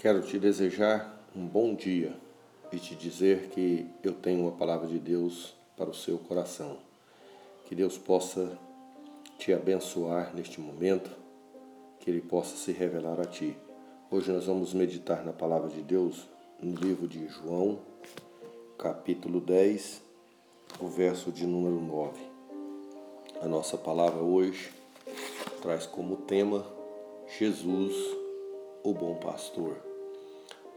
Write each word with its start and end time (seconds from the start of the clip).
Quero 0.00 0.22
te 0.22 0.38
desejar 0.38 1.14
um 1.36 1.46
bom 1.46 1.74
dia 1.74 2.16
e 2.72 2.78
te 2.78 2.94
dizer 2.94 3.50
que 3.50 3.86
eu 4.02 4.14
tenho 4.14 4.40
uma 4.40 4.52
palavra 4.52 4.88
de 4.88 4.98
Deus 4.98 5.54
para 5.76 5.90
o 5.90 5.94
seu 5.94 6.16
coração. 6.16 6.78
Que 7.66 7.74
Deus 7.74 7.98
possa 7.98 8.58
te 9.38 9.52
abençoar 9.52 10.34
neste 10.34 10.58
momento, 10.58 11.10
que 11.98 12.08
Ele 12.08 12.22
possa 12.22 12.56
se 12.56 12.72
revelar 12.72 13.20
a 13.20 13.26
ti. 13.26 13.54
Hoje 14.10 14.32
nós 14.32 14.46
vamos 14.46 14.72
meditar 14.72 15.22
na 15.22 15.34
palavra 15.34 15.68
de 15.68 15.82
Deus 15.82 16.26
no 16.62 16.74
livro 16.76 17.06
de 17.06 17.28
João, 17.28 17.80
capítulo 18.78 19.38
10, 19.38 20.00
o 20.80 20.88
verso 20.88 21.30
de 21.30 21.46
número 21.46 21.78
9. 21.78 22.18
A 23.42 23.46
nossa 23.46 23.76
palavra 23.76 24.22
hoje 24.22 24.70
traz 25.60 25.84
como 25.84 26.16
tema 26.16 26.64
Jesus, 27.38 27.94
o 28.82 28.94
bom 28.94 29.16
pastor. 29.16 29.89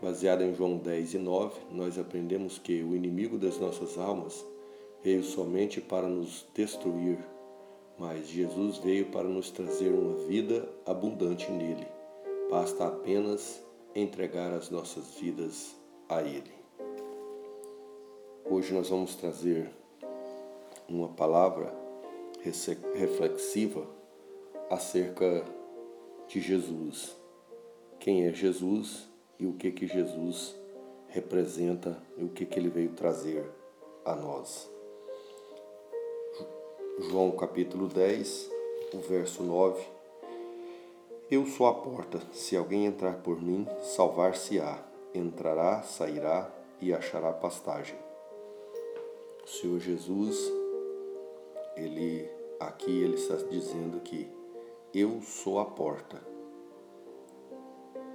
Baseado 0.03 0.41
em 0.41 0.53
João 0.53 0.75
10 0.75 1.13
e 1.13 1.17
9, 1.17 1.61
nós 1.71 1.97
aprendemos 1.97 2.59
que 2.59 2.83
o 2.83 2.93
inimigo 2.93 3.37
das 3.37 3.57
nossas 3.57 3.97
almas 3.97 4.45
veio 5.01 5.23
somente 5.23 5.79
para 5.79 6.09
nos 6.09 6.45
destruir, 6.53 7.17
mas 7.97 8.27
Jesus 8.27 8.79
veio 8.79 9.05
para 9.11 9.23
nos 9.23 9.49
trazer 9.49 9.93
uma 9.93 10.15
vida 10.27 10.67
abundante 10.85 11.49
nele. 11.49 11.87
Basta 12.49 12.85
apenas 12.85 13.63
entregar 13.95 14.51
as 14.51 14.69
nossas 14.69 15.15
vidas 15.15 15.73
a 16.09 16.21
Ele. 16.21 16.51
Hoje 18.43 18.73
nós 18.73 18.89
vamos 18.89 19.15
trazer 19.15 19.71
uma 20.89 21.07
palavra 21.07 21.73
reflexiva 22.93 23.87
acerca 24.69 25.45
de 26.27 26.41
Jesus. 26.41 27.15
Quem 28.01 28.25
é 28.25 28.33
Jesus? 28.33 29.12
E 29.43 29.45
o 29.45 29.51
que 29.51 29.73
que 29.73 29.85
Jesus 29.85 30.55
representa 31.09 32.01
e 32.15 32.23
o 32.23 32.29
que 32.29 32.45
que 32.45 32.57
ele 32.57 32.69
veio 32.69 32.91
trazer 32.91 33.45
a 34.05 34.15
nós. 34.15 34.71
João 36.97 37.29
capítulo 37.31 37.89
10, 37.89 38.49
o 38.93 38.99
verso 38.99 39.43
9. 39.43 39.85
Eu 41.29 41.45
sou 41.45 41.67
a 41.67 41.73
porta, 41.73 42.21
se 42.31 42.55
alguém 42.55 42.85
entrar 42.85 43.17
por 43.17 43.41
mim, 43.41 43.67
salvar-se-á, 43.81 44.81
entrará, 45.13 45.83
sairá 45.83 46.49
e 46.79 46.93
achará 46.93 47.33
pastagem. 47.33 47.97
O 49.43 49.49
Senhor 49.49 49.79
Jesus, 49.81 50.37
ele 51.75 52.29
aqui 52.61 53.03
ele 53.03 53.15
está 53.15 53.35
dizendo 53.35 53.99
que 53.99 54.25
eu 54.93 55.21
sou 55.21 55.59
a 55.59 55.65
porta. 55.65 56.21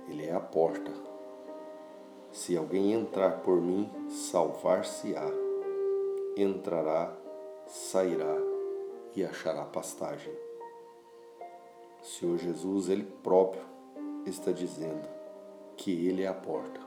Ele 0.08 0.24
é 0.24 0.32
a 0.32 0.40
porta, 0.40 1.07
se 2.32 2.56
alguém 2.56 2.92
entrar 2.92 3.40
por 3.40 3.60
mim, 3.60 3.90
salvar-se-á. 4.08 5.26
Entrará, 6.36 7.16
sairá 7.66 8.36
e 9.14 9.24
achará 9.24 9.64
pastagem. 9.64 10.32
O 12.00 12.04
Senhor 12.04 12.38
Jesus, 12.38 12.88
Ele 12.88 13.04
próprio, 13.04 13.62
está 14.24 14.52
dizendo 14.52 15.08
que 15.76 16.06
Ele 16.06 16.22
é 16.22 16.28
a 16.28 16.34
porta. 16.34 16.80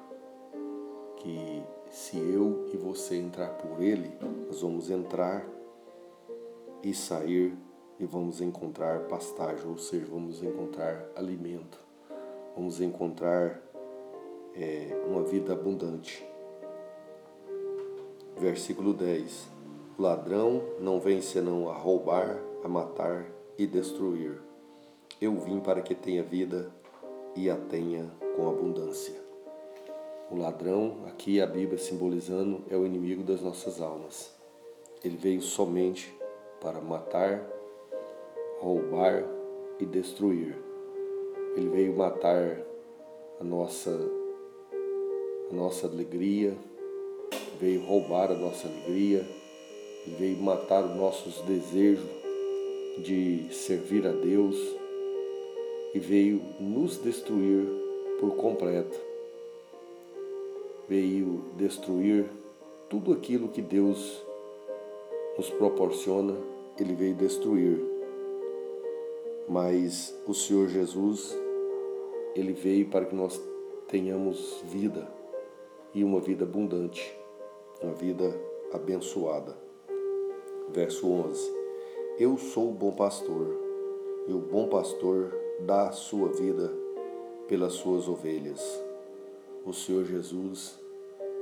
Que 1.18 1.64
se 1.90 2.18
eu 2.18 2.70
e 2.74 2.78
você 2.78 3.18
entrar 3.18 3.50
por 3.50 3.82
Ele, 3.82 4.12
nós 4.48 4.62
vamos 4.62 4.90
entrar 4.90 5.46
e 6.84 6.94
sair 6.94 7.54
e 8.00 8.06
vamos 8.06 8.42
encontrar 8.42 9.02
pastagem, 9.02 9.68
ou 9.68 9.78
seja, 9.78 10.06
vamos 10.10 10.42
encontrar 10.42 11.06
alimento, 11.16 11.80
vamos 12.56 12.82
encontrar 12.82 13.62
é, 14.56 15.04
uma 15.08 15.24
vida 15.24 15.54
abundante. 15.54 16.26
Versículo 18.38 18.94
10: 18.94 19.48
O 19.98 20.02
ladrão 20.02 20.64
não 20.80 21.00
vem 21.00 21.22
senão 21.22 21.70
a 21.70 21.74
roubar, 21.74 22.40
a 22.64 22.68
matar 22.68 23.26
e 23.58 23.68
destruir. 23.68 24.42
Eu 25.20 25.36
vim 25.38 25.60
para 25.60 25.82
que 25.82 25.94
tenha 25.94 26.24
vida 26.24 26.72
e 27.36 27.50
a 27.50 27.56
tenha 27.56 28.12
com 28.36 28.50
abundância. 28.50 29.22
O 30.30 30.38
ladrão, 30.38 31.06
aqui 31.08 31.42
a 31.42 31.46
Bíblia 31.46 31.78
simbolizando, 31.78 32.64
é 32.70 32.76
o 32.76 32.86
inimigo 32.86 33.22
das 33.22 33.42
nossas 33.42 33.82
almas. 33.82 34.34
Ele 35.04 35.18
veio 35.18 35.42
somente 35.42 36.18
para 36.62 36.80
matar, 36.80 37.46
roubar 38.60 39.24
e 39.80 39.86
destruir. 39.86 40.58
Ele 41.56 41.70
veio 41.70 41.96
matar 41.96 42.62
a 43.40 43.44
nossa 43.44 44.21
a 45.52 45.54
nossa 45.54 45.86
alegria, 45.86 46.56
veio 47.60 47.82
roubar 47.82 48.32
a 48.32 48.36
nossa 48.36 48.68
alegria, 48.68 49.28
veio 50.18 50.38
matar 50.38 50.86
os 50.86 50.96
nossos 50.96 51.42
desejos 51.42 52.10
de 52.98 53.48
servir 53.52 54.08
a 54.08 54.12
Deus 54.12 54.56
e 55.94 56.00
veio 56.00 56.42
nos 56.60 56.98
destruir 56.98 57.66
por 58.20 58.36
completo. 58.38 58.98
Veio 60.88 61.44
destruir 61.58 62.26
tudo 62.90 63.12
aquilo 63.14 63.50
que 63.50 63.62
Deus 63.62 64.22
nos 65.38 65.50
proporciona, 65.50 66.36
ele 66.80 66.94
veio 66.94 67.16
destruir. 67.16 67.80
Mas 69.48 70.16
o 70.26 70.34
Senhor 70.34 70.70
Jesus, 70.70 71.38
ele 72.36 72.54
veio 72.54 72.88
para 72.88 73.06
que 73.06 73.16
nós 73.16 73.40
tenhamos 73.88 74.62
vida 74.72 75.21
e 75.94 76.04
uma 76.04 76.20
vida 76.20 76.46
abundante, 76.46 77.16
uma 77.82 77.94
vida 77.94 78.34
abençoada. 78.74 79.56
Verso 80.70 81.10
11: 81.10 81.54
Eu 82.18 82.38
sou 82.38 82.70
o 82.70 82.74
bom 82.74 82.92
pastor, 82.92 83.48
e 84.28 84.34
o 84.34 84.40
bom 84.40 84.68
pastor 84.68 85.34
dá 85.62 85.90
a 85.90 85.92
sua 85.92 86.30
vida 86.30 86.72
pelas 87.48 87.74
suas 87.74 88.08
ovelhas. 88.08 88.62
O 89.66 89.74
Senhor 89.74 90.06
Jesus, 90.06 90.80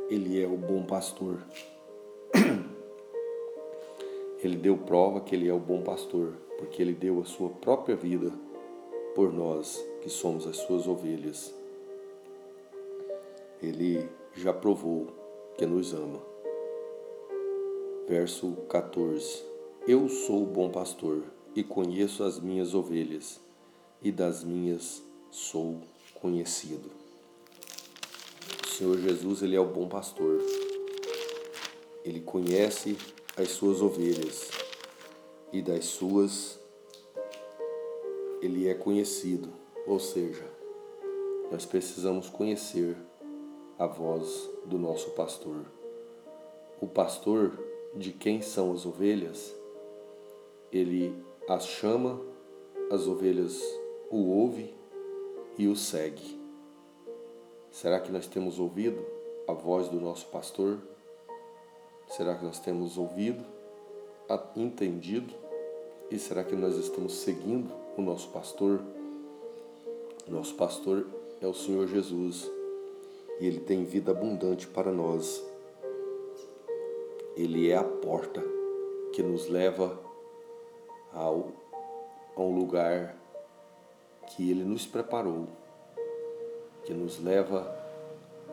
Ele 0.09 0.41
é 0.41 0.47
o 0.47 0.57
bom 0.57 0.83
pastor. 0.83 1.39
Ele 4.43 4.55
deu 4.55 4.77
prova 4.77 5.21
que 5.21 5.35
Ele 5.35 5.47
é 5.47 5.53
o 5.53 5.59
bom 5.59 5.83
pastor, 5.83 6.33
porque 6.57 6.81
Ele 6.81 6.93
deu 6.93 7.21
a 7.21 7.25
sua 7.25 7.49
própria 7.49 7.95
vida 7.95 8.31
por 9.13 9.31
nós, 9.31 9.85
que 10.01 10.09
somos 10.09 10.47
as 10.47 10.57
suas 10.57 10.88
ovelhas. 10.88 11.53
Ele 13.61 14.09
já 14.35 14.53
provou 14.53 15.07
que 15.57 15.66
nos 15.66 15.94
ama. 15.94 16.22
Verso 18.07 18.53
14: 18.69 19.44
Eu 19.88 20.07
sou 20.09 20.44
o 20.44 20.45
bom 20.45 20.69
pastor 20.69 21.23
e 21.56 21.63
conheço 21.63 22.23
as 22.23 22.39
minhas 22.39 22.73
ovelhas, 22.73 23.39
e 24.01 24.12
das 24.12 24.44
minhas 24.44 25.03
sou 25.29 25.81
conhecido. 26.16 26.89
O 28.63 28.68
Senhor 28.68 28.97
Jesus, 28.97 29.41
ele 29.41 29.56
é 29.56 29.59
o 29.59 29.66
bom 29.66 29.88
pastor. 29.88 30.39
Ele 32.03 32.22
conhece 32.22 32.97
as 33.38 33.50
suas 33.50 33.81
ovelhas 33.81 34.50
e 35.51 35.62
das 35.62 35.85
suas 35.85 36.59
ele 38.41 38.69
é 38.69 38.73
conhecido, 38.73 39.50
ou 39.85 40.00
seja, 40.00 40.45
nós 41.51 41.66
precisamos 41.66 42.29
conhecer 42.29 42.95
a 43.79 43.88
voz 43.88 44.50
do 44.66 44.78
nosso 44.78 45.12
pastor. 45.12 45.66
O 46.81 46.88
pastor 46.88 47.57
de 47.95 48.12
quem 48.12 48.41
são 48.41 48.73
as 48.73 48.85
ovelhas, 48.85 49.56
ele 50.69 51.16
as 51.47 51.66
chama, 51.66 52.19
as 52.91 53.07
ovelhas 53.07 53.63
o 54.12 54.18
ouve 54.18 54.75
e 55.57 55.66
o 55.69 55.78
segue. 55.78 56.38
Será 57.72 58.01
que 58.01 58.12
nós 58.12 58.27
temos 58.27 58.59
ouvido 58.59 59.01
a 59.48 59.53
voz 59.53 59.88
do 59.88 60.01
nosso 60.01 60.25
pastor? 60.27 60.77
Será 62.09 62.36
que 62.36 62.44
nós 62.44 62.59
temos 62.59 62.98
ouvido, 62.98 63.45
entendido? 64.57 65.33
E 66.12 66.19
será 66.19 66.44
que 66.44 66.56
nós 66.56 66.75
estamos 66.75 67.13
seguindo 67.13 67.71
o 67.95 68.01
nosso 68.01 68.27
pastor? 68.30 68.81
Nosso 70.27 70.53
pastor 70.56 71.07
é 71.39 71.48
o 71.48 71.53
Senhor 71.53 71.88
Jesus 71.88 72.58
e 73.39 73.47
Ele 73.47 73.59
tem 73.59 73.86
vida 73.86 74.12
abundante 74.12 74.68
para 74.68 74.91
nós. 74.91 75.44
Ele 77.36 77.69
é 77.69 77.77
a 77.77 77.83
porta 77.83 78.44
que 79.13 79.24
nos 79.24 79.47
leva 79.47 79.97
ao, 81.13 81.51
a 82.36 82.41
um 82.41 82.53
lugar 82.53 83.15
que 84.27 84.51
Ele 84.51 84.63
nos 84.63 84.86
preparou, 84.86 85.47
que 86.83 86.94
nos 86.94 87.24
leva 87.24 87.75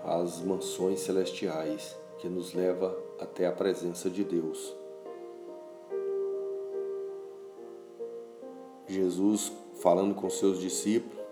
às 0.04 0.40
mansões 0.40 1.00
celestiais, 1.00 1.96
que 2.18 2.28
nos 2.28 2.54
leva 2.54 2.96
até 3.18 3.46
a 3.46 3.52
presença 3.52 4.08
de 4.08 4.22
Deus. 4.22 4.74
Jesus 8.86 9.52
falando 9.80 10.14
com 10.14 10.30
seus 10.30 10.60
discípulos, 10.60 11.25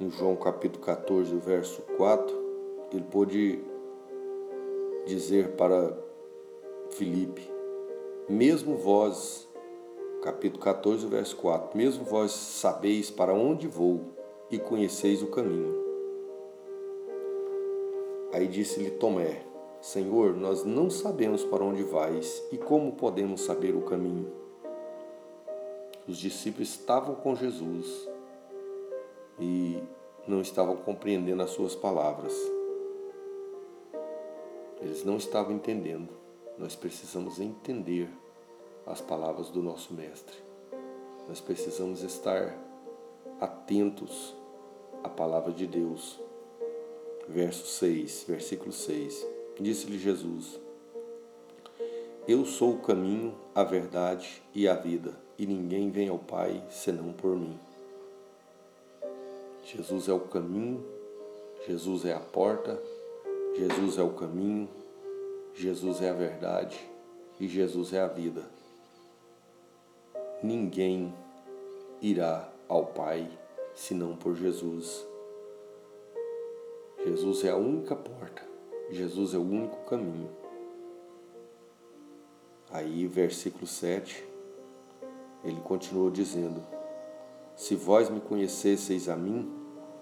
em 0.00 0.10
João 0.10 0.34
capítulo 0.34 0.84
14, 0.84 1.36
verso 1.36 1.82
4, 1.96 2.44
ele 2.92 3.04
pôde 3.04 3.62
dizer 5.06 5.52
para 5.52 5.96
Filipe, 6.90 7.48
mesmo 8.28 8.76
vós, 8.76 9.48
capítulo 10.22 10.62
14, 10.62 11.06
verso 11.06 11.36
4, 11.36 11.76
mesmo 11.76 12.04
vós 12.04 12.32
sabeis 12.32 13.10
para 13.10 13.32
onde 13.32 13.68
vou 13.68 14.00
e 14.50 14.58
conheceis 14.58 15.22
o 15.22 15.28
caminho. 15.28 15.84
Aí 18.32 18.48
disse-lhe 18.48 18.90
Tomé, 18.90 19.42
Senhor, 19.80 20.34
nós 20.34 20.64
não 20.64 20.90
sabemos 20.90 21.44
para 21.44 21.62
onde 21.62 21.84
vais 21.84 22.42
e 22.50 22.58
como 22.58 22.92
podemos 22.92 23.42
saber 23.42 23.76
o 23.76 23.82
caminho. 23.82 24.32
Os 26.08 26.18
discípulos 26.18 26.70
estavam 26.70 27.14
com 27.14 27.36
Jesus 27.36 28.08
e 29.38 29.82
não 30.26 30.40
estavam 30.40 30.76
compreendendo 30.76 31.42
as 31.42 31.50
suas 31.50 31.74
palavras. 31.74 32.34
Eles 34.80 35.04
não 35.04 35.16
estavam 35.16 35.54
entendendo. 35.54 36.10
Nós 36.58 36.76
precisamos 36.76 37.40
entender 37.40 38.08
as 38.86 39.00
palavras 39.00 39.50
do 39.50 39.62
nosso 39.62 39.94
Mestre. 39.94 40.36
Nós 41.28 41.40
precisamos 41.40 42.02
estar 42.02 42.56
atentos 43.40 44.34
à 45.02 45.08
palavra 45.08 45.52
de 45.52 45.66
Deus. 45.66 46.20
Verso 47.26 47.66
6, 47.66 48.26
versículo 48.28 48.72
6. 48.72 49.26
Disse-lhe 49.58 49.98
Jesus: 49.98 50.60
Eu 52.28 52.44
sou 52.44 52.74
o 52.74 52.78
caminho, 52.80 53.34
a 53.54 53.64
verdade 53.64 54.42
e 54.54 54.68
a 54.68 54.74
vida, 54.74 55.18
e 55.38 55.46
ninguém 55.46 55.90
vem 55.90 56.08
ao 56.08 56.18
Pai 56.18 56.62
senão 56.68 57.12
por 57.12 57.34
mim. 57.36 57.58
Jesus 59.64 60.08
é 60.08 60.12
o 60.12 60.20
caminho, 60.20 60.84
Jesus 61.66 62.04
é 62.04 62.12
a 62.12 62.20
porta, 62.20 62.80
Jesus 63.56 63.96
é 63.96 64.02
o 64.02 64.10
caminho, 64.10 64.68
Jesus 65.54 66.02
é 66.02 66.10
a 66.10 66.12
verdade 66.12 66.78
e 67.40 67.48
Jesus 67.48 67.94
é 67.94 68.00
a 68.00 68.06
vida. 68.06 68.42
Ninguém 70.42 71.14
irá 72.02 72.46
ao 72.68 72.84
Pai 72.86 73.26
senão 73.74 74.14
por 74.14 74.36
Jesus. 74.36 75.06
Jesus 77.02 77.44
é 77.44 77.50
a 77.50 77.56
única 77.56 77.96
porta, 77.96 78.42
Jesus 78.90 79.32
é 79.32 79.38
o 79.38 79.42
único 79.42 79.84
caminho. 79.86 80.30
Aí, 82.70 83.06
versículo 83.06 83.66
7, 83.66 84.24
ele 85.44 85.60
continuou 85.60 86.10
dizendo: 86.10 86.73
Se 87.56 87.76
vós 87.76 88.10
me 88.10 88.20
conhecesseis 88.20 89.08
a 89.08 89.16
mim, 89.16 89.50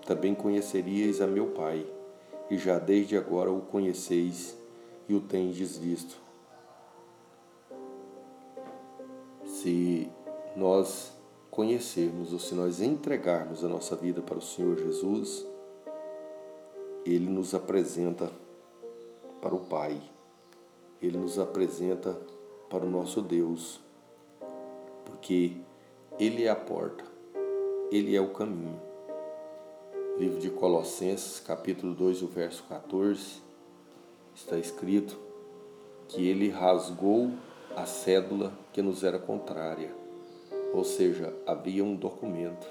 também 0.07 0.35
conheceríeis 0.35 1.21
a 1.21 1.27
meu 1.27 1.49
Pai, 1.49 1.87
e 2.51 2.59
já 2.59 2.79
desde 2.79 3.17
agora 3.17 3.51
o 3.51 3.61
conheceis 3.61 4.57
e 5.09 5.15
o 5.15 5.21
tendes 5.21 5.77
visto. 5.77 6.17
Se 9.45 10.11
nós 10.57 11.13
conhecermos 11.51 12.33
ou 12.33 12.39
se 12.39 12.55
nós 12.55 12.81
entregarmos 12.81 13.63
a 13.63 13.69
nossa 13.69 13.95
vida 13.95 14.23
para 14.23 14.39
o 14.39 14.43
Senhor 14.43 14.79
Jesus, 14.79 15.47
Ele 17.05 17.29
nos 17.29 17.55
apresenta 17.55 18.31
para 19.41 19.55
o 19.55 19.61
Pai, 19.61 20.01
Ele 21.01 21.19
nos 21.19 21.39
apresenta 21.39 22.19
para 22.71 22.85
o 22.87 22.91
nosso 22.91 23.21
Deus, 23.21 23.81
porque 25.05 25.59
Ele 26.19 26.45
é 26.45 26.49
a 26.49 26.57
porta, 26.57 27.12
Ele 27.93 28.17
é 28.17 28.21
o 28.23 28.31
caminho. 28.31 28.81
Livro 30.19 30.41
de 30.41 30.49
Colossenses, 30.49 31.39
capítulo 31.39 31.95
2, 31.95 32.23
o 32.23 32.27
verso 32.27 32.65
14 32.67 33.43
está 34.35 34.57
escrito 34.57 35.21
que 36.09 36.27
ele 36.27 36.49
rasgou 36.49 37.33
a 37.77 37.85
cédula 37.85 38.51
que 38.73 38.81
nos 38.81 39.05
era 39.05 39.19
contrária. 39.19 39.95
Ou 40.73 40.85
seja, 40.85 41.35
havia 41.47 41.85
um 41.85 41.95
documento, 41.95 42.67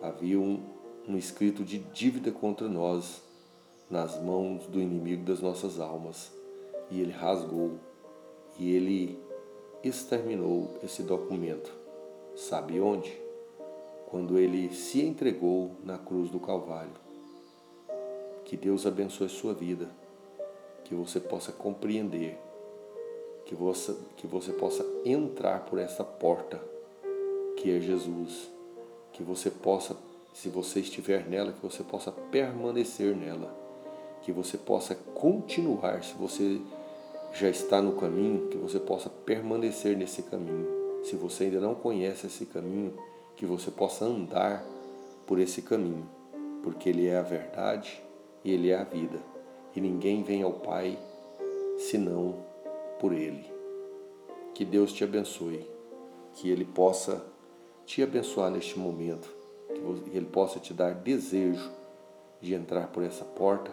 havia 0.00 0.38
um, 0.38 0.62
um 1.08 1.16
escrito 1.16 1.64
de 1.64 1.78
dívida 1.78 2.30
contra 2.30 2.68
nós 2.68 3.20
nas 3.90 4.22
mãos 4.22 4.68
do 4.68 4.80
inimigo 4.80 5.24
das 5.24 5.40
nossas 5.40 5.80
almas. 5.80 6.30
E 6.88 7.00
ele 7.00 7.10
rasgou 7.10 7.80
e 8.60 8.70
ele 8.70 9.18
exterminou 9.82 10.78
esse 10.84 11.02
documento. 11.02 11.74
Sabe 12.36 12.78
onde? 12.78 13.25
Quando 14.06 14.38
ele 14.38 14.72
se 14.74 15.02
entregou 15.02 15.72
na 15.84 15.98
cruz 15.98 16.30
do 16.30 16.38
Calvário. 16.38 16.92
Que 18.44 18.56
Deus 18.56 18.86
abençoe 18.86 19.28
sua 19.28 19.52
vida 19.52 19.88
que 20.86 20.94
você 20.94 21.18
possa 21.18 21.50
compreender, 21.50 22.38
que 23.44 23.56
você, 23.56 23.94
que 24.16 24.26
você 24.26 24.52
possa 24.52 24.86
entrar 25.04 25.64
por 25.64 25.80
essa 25.80 26.04
porta 26.04 26.62
que 27.56 27.76
é 27.76 27.80
Jesus, 27.80 28.48
que 29.12 29.24
você 29.24 29.50
possa, 29.50 29.96
se 30.32 30.48
você 30.48 30.78
estiver 30.80 31.26
nela, 31.26 31.52
que 31.52 31.60
você 31.60 31.82
possa 31.82 32.12
permanecer 32.12 33.16
nela, 33.16 33.52
que 34.22 34.30
você 34.30 34.56
possa 34.56 34.94
continuar, 34.94 36.04
se 36.04 36.14
você 36.14 36.60
já 37.32 37.48
está 37.48 37.82
no 37.82 37.96
caminho, 37.96 38.48
que 38.48 38.56
você 38.56 38.78
possa 38.78 39.10
permanecer 39.10 39.96
nesse 39.96 40.22
caminho. 40.22 41.02
Se 41.02 41.16
você 41.16 41.44
ainda 41.44 41.60
não 41.60 41.74
conhece 41.74 42.26
esse 42.26 42.46
caminho, 42.46 42.94
que 43.36 43.46
você 43.46 43.70
possa 43.70 44.04
andar 44.04 44.64
por 45.26 45.38
esse 45.38 45.62
caminho, 45.62 46.08
porque 46.62 46.88
ele 46.88 47.06
é 47.06 47.16
a 47.16 47.22
verdade 47.22 48.02
e 48.44 48.52
ele 48.52 48.70
é 48.70 48.78
a 48.78 48.84
vida 48.84 49.36
e 49.76 49.80
ninguém 49.80 50.22
vem 50.22 50.42
ao 50.42 50.54
Pai 50.54 50.98
senão 51.78 52.34
por 52.98 53.12
Ele. 53.12 53.44
Que 54.54 54.64
Deus 54.64 54.90
te 54.90 55.04
abençoe, 55.04 55.68
que 56.32 56.50
Ele 56.50 56.64
possa 56.64 57.22
te 57.84 58.02
abençoar 58.02 58.50
neste 58.50 58.78
momento, 58.78 59.28
que 59.68 60.16
Ele 60.16 60.26
possa 60.26 60.58
te 60.58 60.72
dar 60.72 60.94
desejo 60.94 61.70
de 62.40 62.54
entrar 62.54 62.88
por 62.88 63.02
essa 63.02 63.24
porta, 63.24 63.70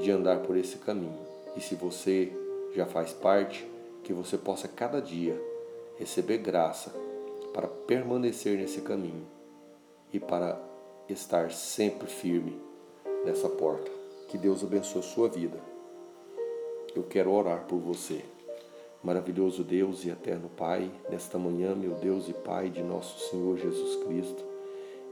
de 0.00 0.10
andar 0.10 0.40
por 0.40 0.56
esse 0.56 0.78
caminho. 0.78 1.18
E 1.54 1.60
se 1.60 1.74
você 1.74 2.32
já 2.74 2.86
faz 2.86 3.12
parte, 3.12 3.68
que 4.02 4.12
você 4.12 4.38
possa 4.38 4.66
cada 4.66 5.00
dia 5.00 5.38
receber 5.98 6.38
graça 6.38 6.92
para 7.56 7.68
permanecer 7.68 8.58
nesse 8.58 8.82
caminho 8.82 9.26
e 10.12 10.20
para 10.20 10.60
estar 11.08 11.50
sempre 11.50 12.06
firme 12.06 12.60
nessa 13.24 13.48
porta. 13.48 13.90
Que 14.28 14.36
Deus 14.36 14.62
abençoe 14.62 15.00
a 15.00 15.02
sua 15.02 15.26
vida. 15.26 15.58
Eu 16.94 17.02
quero 17.04 17.32
orar 17.32 17.64
por 17.64 17.78
você. 17.78 18.22
Maravilhoso 19.02 19.64
Deus 19.64 20.04
e 20.04 20.10
eterno 20.10 20.50
Pai, 20.54 20.90
nesta 21.08 21.38
manhã, 21.38 21.74
meu 21.74 21.92
Deus 21.92 22.28
e 22.28 22.34
Pai 22.34 22.68
de 22.68 22.82
nosso 22.82 23.30
Senhor 23.30 23.56
Jesus 23.56 24.04
Cristo, 24.04 24.44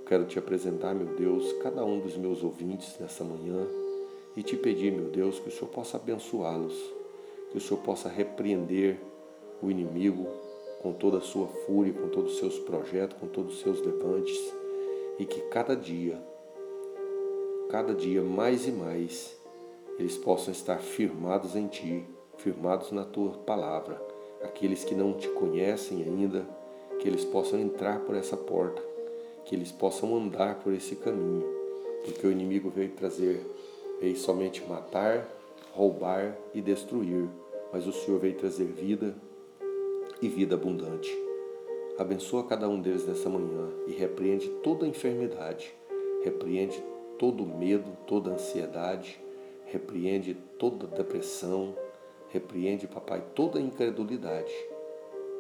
quero 0.07 0.27
te 0.27 0.39
apresentar, 0.39 0.95
meu 0.95 1.17
Deus, 1.17 1.51
cada 1.63 1.83
um 1.83 1.99
dos 1.99 2.15
meus 2.15 2.43
ouvintes 2.43 2.95
nesta 3.01 3.25
manhã 3.25 3.67
e 4.37 4.43
te 4.43 4.55
pedir, 4.55 4.93
meu 4.93 5.09
Deus, 5.09 5.39
que 5.39 5.49
o 5.49 5.51
Senhor 5.51 5.71
possa 5.71 5.97
abençoá-los, 5.97 6.75
que 7.51 7.57
o 7.57 7.61
Senhor 7.61 7.81
possa 7.81 8.11
repreender 8.11 9.01
o 9.63 9.71
inimigo 9.71 10.29
com 10.85 10.93
toda 10.93 11.17
a 11.17 11.23
sua 11.23 11.47
fúria, 11.47 11.95
com 11.95 12.11
todos 12.11 12.35
os 12.35 12.39
seus 12.39 12.59
projetos, 12.59 13.17
com 13.19 13.27
todos 13.27 13.55
os 13.55 13.61
seus 13.63 13.81
levantes, 13.81 14.39
e 15.19 15.25
que 15.25 15.41
cada 15.49 15.75
dia 15.75 16.23
cada 17.71 17.95
dia 17.95 18.21
mais 18.21 18.69
e 18.69 18.71
mais 18.71 19.35
eles 19.99 20.19
possam 20.19 20.53
estar 20.53 20.77
firmados 20.81 21.57
em 21.57 21.67
Ti, 21.69 22.05
firmados 22.37 22.93
na 22.93 23.03
Tua 23.03 23.31
palavra. 23.31 23.99
Aqueles 24.43 24.85
que 24.85 24.95
não 24.95 25.15
te 25.15 25.27
conhecem 25.29 26.03
ainda, 26.03 26.47
que 27.01 27.09
eles 27.09 27.25
possam 27.25 27.59
entrar 27.59 28.01
por 28.01 28.15
essa 28.15 28.37
porta, 28.37 28.83
que 29.47 29.55
eles 29.55 29.73
possam 29.73 30.15
andar 30.15 30.57
por 30.57 30.75
esse 30.75 30.97
caminho, 30.97 31.47
porque 32.05 32.27
o 32.27 32.31
inimigo 32.31 32.69
veio 32.69 32.91
trazer, 32.91 33.41
veio 34.01 34.17
somente 34.19 34.63
matar, 34.69 35.27
roubar 35.73 36.37
e 36.53 36.61
destruir, 36.61 37.27
mas 37.73 37.87
o 37.87 37.93
Senhor 37.93 38.21
veio 38.21 38.35
trazer 38.35 38.67
vida 38.67 39.15
e 40.25 40.29
vida 40.29 40.55
abundante. 40.55 41.15
Abençoa 41.99 42.45
cada 42.45 42.67
um 42.67 42.81
deles 42.81 43.07
nessa 43.07 43.29
manhã 43.29 43.69
e 43.87 43.93
repreende 43.93 44.49
toda 44.63 44.87
enfermidade, 44.87 45.75
repreende 46.23 46.83
todo 47.19 47.45
medo, 47.45 47.95
toda 48.07 48.31
ansiedade, 48.31 49.21
repreende 49.67 50.35
toda 50.59 50.87
depressão, 50.87 51.77
repreende, 52.31 52.89
papai, 52.89 53.23
toda 53.35 53.61
incredulidade 53.61 54.51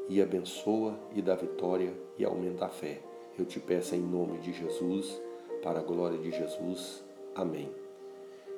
e 0.07 0.21
abençoa 0.21 0.95
e 1.15 1.23
dá 1.23 1.35
vitória 1.35 1.95
e 2.19 2.25
aumenta 2.25 2.67
a 2.67 2.69
fé. 2.69 3.01
Eu 3.39 3.47
te 3.47 3.59
peço 3.59 3.95
em 3.95 4.03
nome 4.03 4.37
de 4.39 4.53
Jesus, 4.53 5.19
para 5.63 5.81
a 5.81 5.83
glória 5.83 6.19
de 6.19 6.31
Jesus. 6.31 7.03
Amém. 7.35 7.73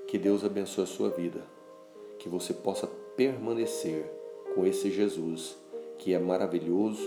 Que 0.09 0.19
Deus 0.19 0.45
abençoe 0.45 0.83
a 0.83 0.89
sua 0.89 1.09
vida, 1.09 1.45
que 2.19 2.29
você 2.29 2.53
possa 2.53 2.89
permanecer 3.17 4.05
com 4.57 4.67
esse 4.67 4.91
Jesus 4.91 5.57
que 5.99 6.15
é 6.15 6.19
maravilhoso, 6.19 7.03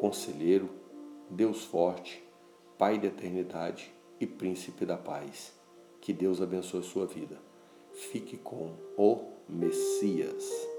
conselheiro, 0.00 0.68
Deus 1.30 1.64
forte, 1.64 2.22
Pai 2.76 2.98
da 2.98 3.06
eternidade 3.06 3.92
e 4.20 4.26
Príncipe 4.26 4.84
da 4.84 4.96
Paz. 4.96 5.54
Que 6.00 6.12
Deus 6.12 6.42
abençoe 6.42 6.82
sua 6.82 7.06
vida. 7.06 7.40
Fique 7.92 8.36
com 8.36 8.74
o 8.96 9.32
Messias. 9.48 10.73